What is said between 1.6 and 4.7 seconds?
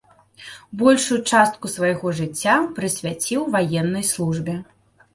свайго жыцця прысвяціў ваеннай службе.